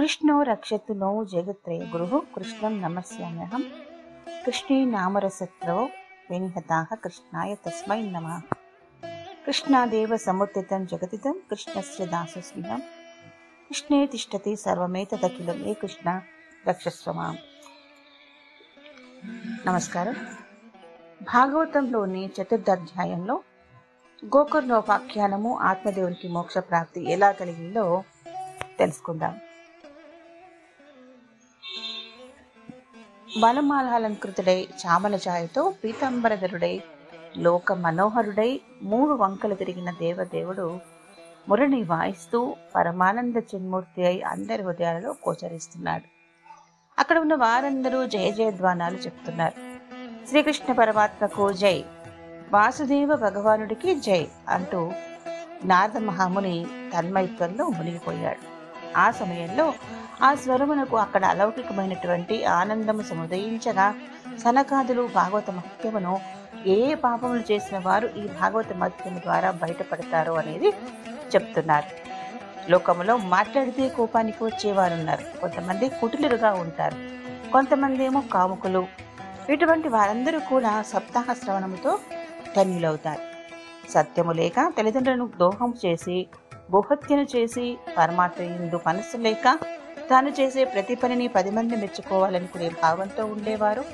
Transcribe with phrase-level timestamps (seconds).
[0.00, 3.64] కృష్ణో రక్షతు no జగత్రయ గురు కృష్ణం నమస్యామ్యహం.
[4.46, 5.88] కృష్ణే నామరసత్రో
[6.30, 8.40] వినిహతా కృష్ణాయ తస్మై నమ.
[9.46, 12.78] కృష్ణాదేవ సముత్తితం జగతితం కృష్ణస్య దాసస్మిహం
[13.68, 16.22] కృష్ణే తిష్టతి సర్వమేతదఖిలం ఏ కృష్ణ
[16.68, 17.36] రక్షస్వమా.
[19.66, 20.14] నమస్కారం.
[21.22, 23.42] భాగవతంలోని చతుర్థాధ్యాయంలో
[24.24, 28.02] గోకర్ణోపాఖ్యానము ఆత్మదేవునికి మోక్ష ప్రాప్తి ఎలా కలిగిందో
[28.78, 29.40] తెలుసుకుందాం.
[33.38, 36.82] వనమాలాలంకృతుడై చామల ఛాయతో పీతాంబరధరుడై
[37.36, 40.80] లోక మనోహరుడై మూడు వంకలు తిరిగిన దేవదేవుడు
[41.48, 46.04] మురళి వాయిస్తూ పరమానంద చిన్మూర్తి అయి అందరి హృదయాలలో గోచరిస్తున్నాడు.
[46.98, 49.54] అక్కడ ఉన్న వారందరూ జయ జయధ్వానాలు చెప్తున్నారు.
[50.28, 51.84] శ్రీకృష్ణ పరమాత్మకు జై
[52.50, 54.92] వాసుదేవ భగవానుడికి జై అంటూ
[55.64, 58.42] నారద మహాముని తన్మయత్వంలో మునిగిపోయాడు.
[58.98, 59.74] ఆ సమయంలో
[60.22, 63.94] ఆ స్వరమునకు అక్కడ అలౌకికమైనటువంటి ఆనందము సముదయించగా
[64.38, 66.20] సనకాదులు భాగవత మహత్యమును
[66.66, 70.68] ఏ పాపములు చేసిన వారు ఈ భాగవత మహత్యము ద్వారా బయటపడతారు అనేది
[71.34, 71.88] చెప్తున్నారు.
[72.70, 76.96] లోకములో మాట్లాడితే కోపానికి వచ్చేవారు ఉన్నారు కొంతమంది కుటిలురుగా ఉంటారు.
[77.52, 78.86] కొంతమంది ఏమో కాముకులు.
[79.50, 81.98] ఇటువంటి వారందరూ కూడా సప్తాహ శ్రవణముతో
[82.56, 83.24] ధన్యులవుతారు
[83.90, 86.26] సత్యము లేక తల్లిదండ్రులను దోహం చేసి
[86.70, 89.58] బుహత్యను చేసి పరమాత్మ ఎందు మనసు లేక
[90.10, 93.84] తాను చేసే ప్రతి పనిని పది మంది మెచ్చుకోవాలనుకునే భావంతో ఉండేవారు.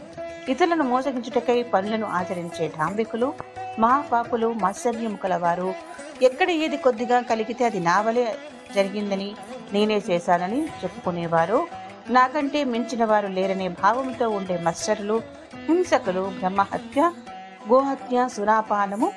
[0.48, 3.34] ఇతరులను మోసగించుటకై పనులను ఆచరించే డాంబికులు
[3.78, 5.74] మహాపాపులు మాత్సర్యము కలవారు.
[6.22, 8.36] ఎక్కడ ఏది కొద్దిగా కలిగితే అది నావలే
[8.74, 9.36] జరిగిందని
[9.72, 11.66] నేనే చేశానని చెప్పుకునేవారు.
[12.10, 15.22] నాకంటే మించిన వారు లేరనే భావంతో ఉండే మత్సరులు
[15.68, 17.12] హింసకులు బ్రహ్మహత్య
[17.68, 19.12] గోహత్య సురాపానము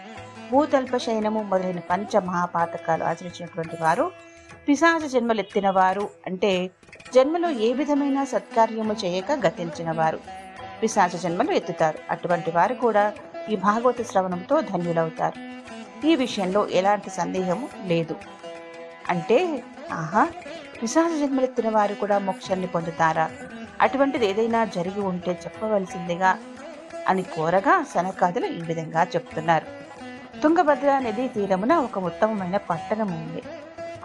[0.52, 4.12] భూతల్ప శయనము మొదలైన పంచ మహాపాతకాలు ఆచరించినటువంటి వారు.
[4.68, 6.70] పిశాచ జన్మలెత్తిన వారు అంటే
[7.16, 10.20] జన్మలో ఏ విధమైన సత్కార్యము చేయక గతించిన వారు
[10.84, 12.00] పిశాచ జన్మలు ఎత్తుతారు.
[12.10, 13.14] అటువంటి వారు కూడా
[13.50, 15.50] ఈ భాగవత శ్రవణంతో ధన్యులవుతారు.
[16.08, 18.16] ఈ విషయంలో ఎలాంటి సందేహము లేదు.
[19.10, 20.28] అంటే ఆహా
[20.82, 23.32] పిశాచ జన్మలెత్తిన వారు కూడా మోక్షాన్ని పొందుతారా?
[23.82, 26.38] అటువంటిది ఏదైనా జరిగి ఉంటే చెప్పవలసిందిగా
[27.08, 29.66] అని కోరగా సనకాదులు ఈ విధంగా చెప్తున్నారు.
[30.42, 33.44] తుంగభద్ర నదీ తీరమున ఒక ఉత్తమమైన పట్టణం ఉంది.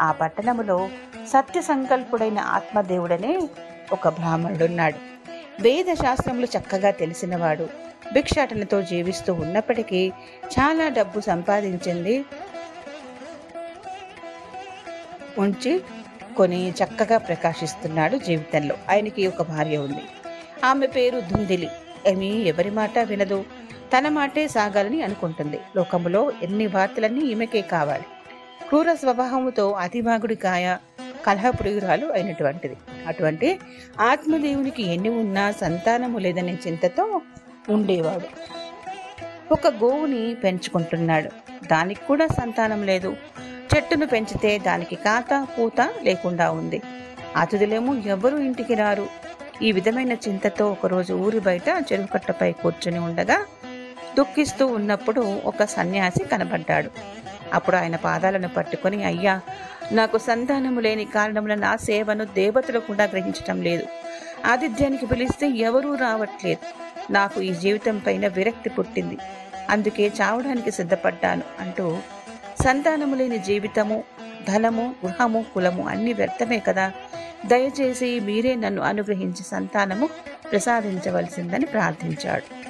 [0.00, 0.88] ఆ పట్టణములో
[1.28, 3.48] సత్య సంకల్పుడైన ఆత్మదేవుడనే
[3.92, 5.14] ఒక బ్రాహ్మణుడున్నాడు.
[5.62, 7.68] వేద శాస్త్రములు చక్కగా తెలిసినవాడు.
[8.12, 10.12] భిక్షాటనతో జీవిస్తూ ఉన్నప్పటికీ
[10.44, 12.24] చాలా డబ్బు సంపాదించింది.
[15.38, 15.82] ఉంచి
[16.36, 18.76] కొని చక్కగా ప్రకాశిస్తున్నాడు జీవితంలో.
[18.90, 20.02] ఆయనకి ఒక భార్య ఉంది.
[20.64, 21.68] ఆమె పేరు దుందిలి.
[22.06, 23.44] ఏమి ఎవరి మాట వినదు.
[23.98, 25.60] తన మాటే సాగాలని అనుకుంటుంది.
[25.76, 28.04] లోకములో ఎన్ని వార్తలన్నీ ఈమెకే కావాలి.
[28.74, 30.76] క్రూర స్వభావముతో అతిభాగుడి కాయ
[31.26, 32.76] కలహప్రియురాలు అయినటువంటిది.
[33.06, 33.58] అటువంటి
[34.00, 37.20] ఆత్మదేవునికి ఎన్ని ఉన్నా సంతానము లేదనే చింతతో
[37.70, 38.28] ఉండేవాడు.
[39.52, 41.30] ఒక గోవుని పెంచుకుంటున్నాడు.
[41.66, 43.16] దానికి కూడా సంతానం లేదు.
[43.74, 46.82] చెట్టును పెంచితే దానికి కాత పూత లేకుండా ఉంది.
[47.36, 49.08] అతిథులేమో ఎవరు ఇంటికి రారు.
[49.62, 53.46] ఈ విధమైన చింతతో ఒకరోజు ఊరి బయట చెరువు కట్టపై కూర్చుని ఉండగా
[54.16, 56.90] దుఃఖిస్తూ ఉన్నప్పుడు ఒక సన్యాసి కనబడ్డాడు.
[57.54, 59.40] అప్పుడు ఆయన పాదాలను పట్టుకొని అయ్యా
[59.92, 63.86] నాకు సంతానము లేని కారణముల నా సేవను దేవతలు కూడా గ్రహించటం లేదు.
[64.46, 66.84] ఆతిథ్యానికి పిలిస్తే ఎవరూ రావట్లేదు.
[67.12, 69.18] నాకు ఈ జీవితం పైన విరక్తి పుట్టింది.
[69.70, 71.98] అందుకే చావడానికి సిద్ధపడ్డాను అంటూ
[72.64, 74.04] సంతానము లేని జీవితము
[74.48, 76.92] ధనము గృహము కులము అన్ని వ్యర్థమే కదా.
[77.46, 80.08] దయచేసి మీరే నన్ను అనుగ్రహించి సంతానము
[80.52, 82.63] ప్రసాదించవలసిందని ప్రార్థించాడు.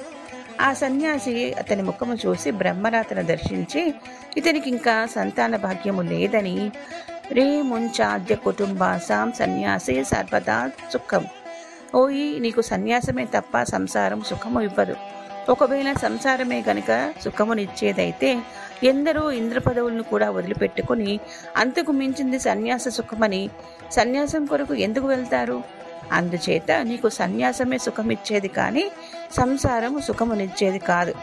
[0.65, 3.93] ఆ సన్యాసి అతని ముఖము చూసి బ్రహ్మరాతను దర్శించి
[4.37, 6.71] ఇతనికి ఇంకా సంతాన భాగ్యము లేదని
[7.31, 11.25] రే ముంచాద్య కుటుంబాసాం సన్యాసి సర్వదా సుఖం.
[11.95, 14.95] ఓయి నీకు సన్యాసమే తప్ప సంసారం సుఖము ఇవ్వదు.
[15.49, 18.29] ఒకవేళ సంసారమే గనుక సుఖమునిచ్చేదైతే
[18.83, 21.19] ఎందరో ఇంద్ర పదవులను కూడా వదిలిపెట్టుకుని
[21.57, 23.49] అంతకు మించింది సన్యాస సుఖమని
[23.91, 25.63] సన్యాసం కొరకు ఎందుకు వెళ్తారు?
[26.11, 28.91] అందుచేత నీకు సన్యాసమే సుఖమిచ్చేది కానీ
[29.31, 31.13] సంసారము సుఖమునిచ్చేది కాదు.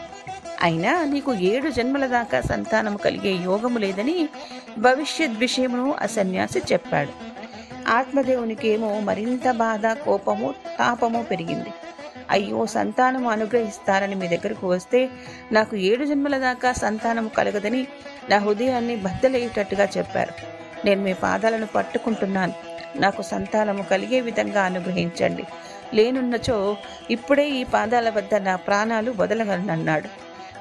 [0.61, 4.29] అయినా నీకు ఏడు జన్మల దాకా సంతానము కలిగే యోగము లేదని
[4.77, 7.09] భవిష్యత్ విషయమును ఆ సన్యాసి చెప్పాడు.
[7.89, 11.69] ఆత్మదేవునికి ఏమో మరింత బాధ కోపము తాపము పెరిగింది.
[12.29, 15.09] అయ్యో సంతానము అనుగ్రహిస్తారని మీ దగ్గరకు వస్తే
[15.51, 17.87] నాకు ఏడు జన్మల దాకా సంతానము కలగదని
[18.29, 20.33] నా హృదయాన్ని బద్దలయ్యేటట్టుగా చెప్పారు.
[20.85, 22.72] నేను మీ పాదాలను పట్టుకుంటున్నాను.
[22.95, 25.43] నాకు సంతానము కలిగే విధంగా అనుగ్రహించండి.
[25.93, 26.77] లేనున్నచో
[27.09, 30.09] ఇప్పుడే ఈ పాదాల వద్ద నా ప్రాణాలు వదలగలనన్నాడు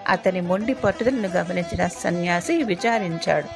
[0.09, 3.47] అతని మొండి పట్టుదలను గమనించిన సన్యాసి విచారించాడు.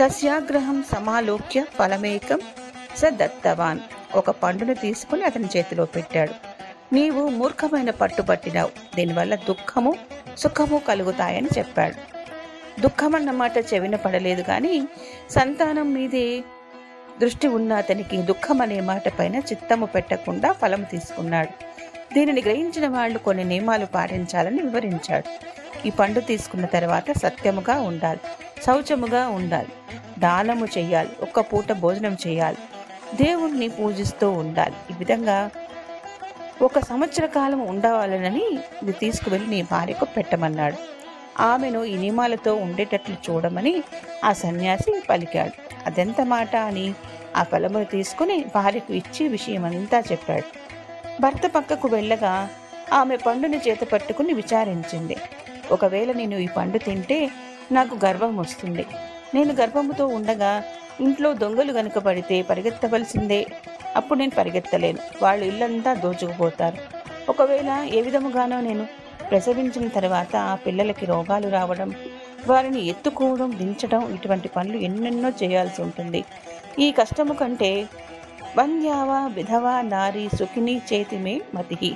[0.00, 2.40] తస్యాగ్రహం సమాలోక్య ఫలమేకం
[2.96, 3.80] స దత్తవాన్
[4.14, 6.32] ఒక పండును తీసుకుని అతని చేతిలో పెట్టాడు.
[6.94, 8.96] నీవు మూర్ఖమైన పట్టు పట్టినావు.
[8.96, 9.94] దీనివల్ల దుఃఖము
[10.38, 12.14] సుఖము కలుగుతాయని చెప్పాడు.
[12.80, 14.88] దుఃఖం అన్నమాట చెవిన పడలేదు కానీ
[15.30, 16.44] సంతానం మీదే
[17.20, 21.52] దృష్టి ఉన్న అతనికి దుఃఖం అనే మాట పైన చిత్తము పెట్టకుండా ఫలము తీసుకున్నాడు.
[22.14, 25.28] దీనిని గ్రహించిన వాళ్ళు కొన్ని నియమాలు పాటించాలని వివరించాడు.
[25.86, 28.20] ఈ పండు తీసుకున్న తర్వాత సత్యముగా ఉండాలి
[28.66, 29.72] శౌచముగా ఉండాలి
[30.18, 32.60] దానము చేయాలి ఒక్క పూట భోజనం చేయాలి
[33.14, 34.76] దేవుణ్ణి పూజిస్తూ ఉండాలి.
[34.90, 35.50] ఈ విధంగా
[36.62, 38.44] ఒక సంవత్సర కాలం ఉండవాలనని
[38.82, 40.78] ఇది తీసుకువెళ్ళి నీ భార్యకు పెట్టమన్నాడు.
[41.40, 43.82] ఆమెను ఈ నియమాలతో ఉండేటట్లు చూడమని
[44.24, 45.63] ఆ సన్యాసి పలికాడు.
[45.86, 46.94] అదెంత మాట అని
[47.36, 50.44] ఆ ఫలమును తీసుకుని భార్యకు ఇచ్చి విషయమంతా చెప్పాడు.
[51.22, 52.48] భర్త పక్కకు వెళ్ళగా
[52.92, 55.16] ఆమె పండుని చేత పట్టుకుని విచారించింది.
[55.72, 57.30] ఒకవేళ నేను ఈ పండు తింటే
[57.72, 58.86] నాకు గర్వం వస్తుంది.
[59.34, 60.64] నేను గర్వంతో ఉండగా
[61.00, 63.46] ఇంట్లో దొంగలు గనుక పడితే పరిగెత్తవలసిందే.
[63.96, 64.98] అప్పుడు నేను పరిగెత్తలేను.
[65.22, 66.76] వాళ్ళు ఇల్లంతా దోచుకుపోతారు.
[67.28, 68.86] ఒకవేళ ఏ విధముగానో నేను
[69.30, 71.94] ప్రసవించిన తర్వాత ఆ పిల్లలకి రోగాలు రావడం
[72.48, 76.24] వారిని ఎత్తుకోవడం దించడం ఇటువంటి పనులు ఎన్నెన్నో చేయాల్సి ఉంటుంది.
[76.78, 77.88] ఈ కష్టము కంటే
[78.58, 81.92] వంద్యావా విధవా నారి సుఖిని చేతిమే మతిహి.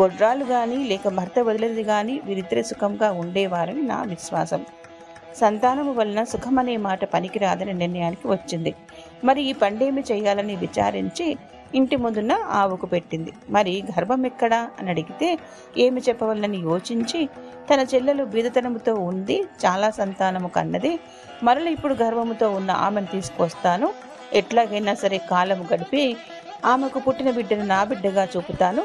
[0.00, 4.66] గొడ్రాలు కానీ లేక భర్త వదిలేది కానీ వీరిద్దరి సుఖంగా ఉండేవారని నా విశ్వాసం.
[5.36, 8.74] సంతానము వలన సుఖమనే మాట పనికిరాదని నిర్ణయానికి వచ్చింది.
[9.24, 11.36] మరి ఈ పండేమి చేయాలని విచారించి
[11.74, 13.32] ఇంటి ముందున్న ఆవుకు పెట్టింది.
[13.50, 14.70] మరి గర్భం ఎక్కడా?
[14.78, 15.38] అని అడిగితే
[15.78, 17.28] ఏమి చెప్పవలనని యోచించి
[17.70, 20.98] తన చెల్లెలు బీదతనముతో ఉంది చాలా సంతానము కన్నది
[21.42, 23.94] మరల ఇప్పుడు గర్భముతో ఉన్న ఆమెను తీసుకొస్తాను
[24.32, 26.16] ఎట్లాగైనా సరే కాలము గడిపి
[26.64, 28.82] ఆమెకు పుట్టిన బిడ్డను నా బిడ్డగా చూపుతాను.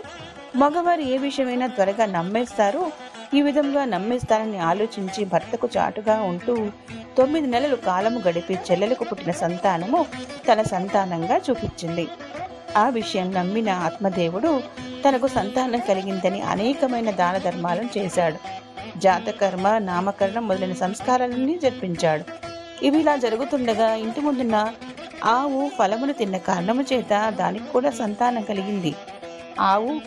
[0.55, 2.91] మగవారు ఏ విషయమైనా త్వరగా నమ్మేస్తారు
[3.33, 6.71] ఈ విధంగా నమ్మేస్తానని ఆలోచించి భర్తకు చాటుగా ఉంటూ
[7.17, 10.05] తొమ్మిది నెలలు కాలము గడిపి చెల్లెలకు పుట్టిన సంతానము
[10.47, 12.07] తన సంతానంగా చూపించింది.
[12.75, 14.63] ఆ విషయం నమ్మిన ఆత్మదేవుడు
[15.09, 18.65] తనకు సంతానం కలిగిందని అనేకమైన దాన ధర్మాలను చేశాడు.
[18.99, 22.23] జాతకర్మ నామకరణం మొదలైన సంస్కారాలన్నీ జరిపించాడు.
[22.85, 24.73] ఇవి ఇలా జరుగుతుండగా ఇంటి ముందున్న
[25.23, 28.95] ఆవు ఫలమును తిన్న కారణము చేత దానికి కూడా సంతానం కలిగింది.
[29.59, 29.99] ఆవు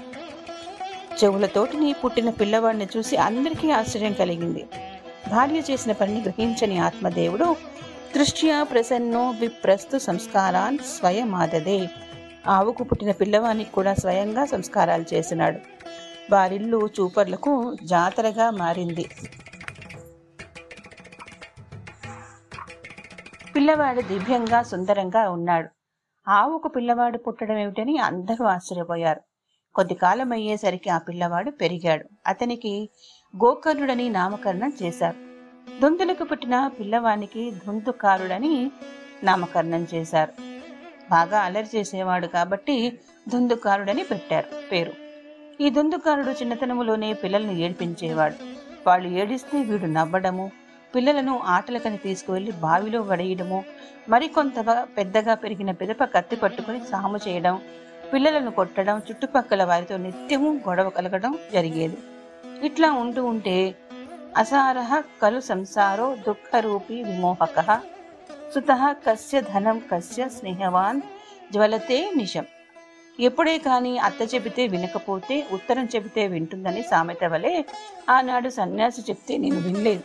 [1.24, 4.66] చెవులతోటిని పుట్టిన పిల్లవాడిని చూసి అందరికీ ఆశ్చర్యం కలిగింది.
[5.30, 7.56] భార్య చేసిన పనిని గ్రహించని ఆత్మదేవుడు
[8.16, 11.88] దృష్ట్యా ప్రసన్నో విప్రస్తు సంస్కారాన్ స్వయమాదదే.
[12.46, 15.58] ఆవుకు పుట్టిన పిల్లవానికి కూడా స్వయంగా సంస్కారాలు చేసినాడు.
[16.32, 19.10] వారిల్లు చూపర్లకు జాతరగా మారింది.
[23.56, 25.68] పిల్లవాడు దివ్యంగా సుందరంగా ఉన్నాడు.
[26.30, 29.20] ఆవుకు పిల్లవాడు పుట్టడం ఏమిటని అందరూ ఆశ్చర్యపోయారు.
[29.74, 32.04] కొద్ది కాలం అయ్యేసరికి ఆ పిల్లవాడు పెరిగాడు.
[32.26, 32.90] అతనికి
[33.36, 35.16] గోకర్ణుడని నామకరణం చేశారు.
[35.80, 38.70] దుందులకు పుట్టిన పిల్లవానికి దుందుకారుడని
[39.22, 40.47] నామకరణం చేశారు.
[41.10, 42.76] బాగా అలరి చేసేవాడు కాబట్టి
[43.28, 44.92] దుందుకారుడని పెట్టారు పేరు.
[45.60, 48.34] ఈ దుందుకారుడు చిన్నతనములోనే పిల్లల్ని ఏడిపించేవాడు.
[48.86, 50.46] వాళ్ళు ఏడిస్తే వీడు నవ్వడము
[50.94, 53.64] పిల్లలను ఆటలకని తీసుకువెళ్ళి బావిలో వడేయడము
[54.08, 54.54] మరికొంత
[54.98, 57.60] పెద్దగా పెరిగిన పిదప కత్తి పట్టుకుని సాము చేయడం
[58.12, 61.98] పిల్లలను కొట్టడం చుట్టుపక్కల వారితో నిత్యము గొడవ కలగడం జరిగేది.
[62.66, 63.56] ఇట్లా ఉంటూ ఉంటే
[64.36, 67.58] అసారహ కలు సంసారో దుఃఖరూపి విమోహక
[68.54, 71.00] సుతః కస్య ధనం కస్య స్నేహవాన్
[71.52, 72.44] జ్వలతే నిజం.
[73.20, 77.62] ఎప్పుడే కానీ అత్త చెబితే వినకపోతే ఉత్తరం చెబితే వింటుందని సామెత వలె
[78.10, 80.02] ఆనాడు సన్యాసి చెప్తే నేను వినలేదు.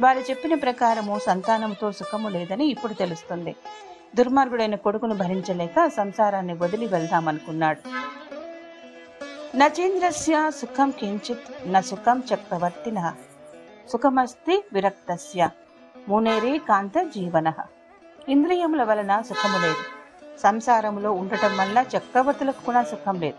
[0.00, 3.56] వారు చెప్పిన ప్రకారము సంతానంతో సుఖము లేదని ఇప్పుడు తెలుస్తుంది.
[4.16, 7.80] దుర్మార్గుడైన కొడుకును భరించలేక సంసారాన్ని వదిలి వెళ్దామనుకున్నాడు.
[9.56, 13.14] నచేంద్రస్య సుఖం కించిత్ న సుఖం చక్రవర్తిన.
[13.88, 15.50] సుఖమస్తి విరక్తస్య.
[16.08, 17.52] మునేరే కాంత జీవన.
[18.28, 19.76] ఇంద్రియముల వలన సుఖము లేదు.
[20.38, 23.36] సంసారములో ఉండటం వల్ల చక్రవర్తులకు కూడా సుఖం లేదు.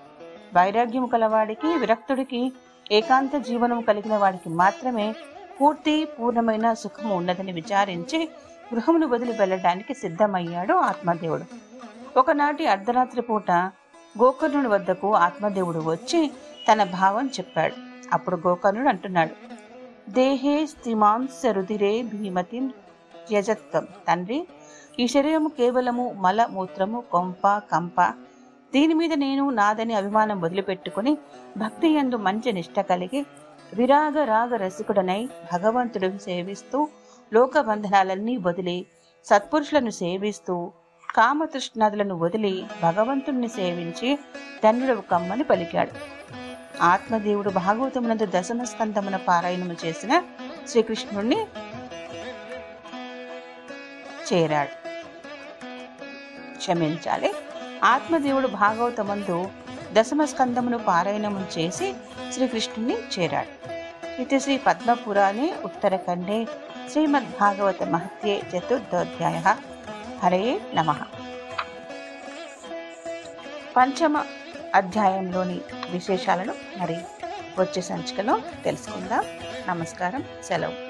[0.55, 2.53] వైరాగ్యము కలవాడికి విరక్తుడికి
[2.91, 5.15] ఏకాంత జీవనం కలిగిన వాడికి మాత్రమే
[5.62, 8.29] పూర్తి పూర్ణమైన సుఖము ఉన్నదని విచారించి
[8.74, 11.43] గృహమును వదిలి వెళ్ళడానికి సిద్ధమయ్యాడు ఆత్మదేవుడు.
[12.19, 13.51] ఒకనాటి అర్ధరాత్రి పూట
[14.17, 16.31] గోకర్ణుడి వద్దకు ఆత్మదేవుడు వచ్చి
[16.71, 17.74] తన భావం చెప్పాడు.
[18.13, 19.56] అప్పుడు గోకర్ణుడు అంటున్నాడు
[20.09, 22.73] దేహే స్థిమాంస రుధిరే భీమతిం
[23.31, 23.87] యజత్వం.
[24.07, 24.47] తండ్రి
[24.99, 28.01] ఈ శరీరము కేవలము మల మూత్రము కొంప కంప.
[28.73, 31.17] దీని మీద నేను నాదని అభిమానం వదిలిపెట్టుకుని
[31.57, 33.25] భక్తి యందు మంచి నిష్ట కలిగి
[33.73, 36.87] విరాగ రాగ రసికుడనై భగవంతుడిని సేవిస్తూ
[37.33, 38.85] లోక బంధనాలన్నీ వదిలి
[39.25, 40.71] సత్పురుషులను సేవిస్తూ
[41.15, 44.19] కామతృష్ణాదులను వదిలి భగవంతుణ్ణి సేవించి
[44.63, 45.91] ధన్యుడు కమ్మని పలికాడు.
[46.81, 50.24] ఆత్మదేవుడు భాగవతమునందు దశమ స్కందమున పారాయణము చేసిన
[50.67, 51.48] శ్రీకృష్ణుణ్ణి
[54.34, 54.89] చేరాడు.
[56.57, 57.34] క్షమించాలి.
[57.84, 59.51] ఆత్మదేవుడు భాగవతమందు
[59.93, 61.93] దశమ స్కందమును పారాయణము చేసి
[62.34, 63.75] శ్రీకృష్ణుణ్ణి చేరాడు.
[64.22, 66.46] ఇది శ్రీ పద్మపురాణే ఉత్తరఖండే
[66.91, 69.55] శ్రీమద్భాగవత మహత్యే చతుర్థోధ్యాయ.
[70.24, 70.96] హరే నమ.
[73.77, 74.25] పంచమ
[74.75, 76.97] అధ్యాయంలోని విశేషాలను మరి
[77.59, 79.24] వచ్చే సంచికలో తెలుసుకుందాం.
[79.67, 80.24] నమస్కారం.
[80.43, 80.87] సెలవు.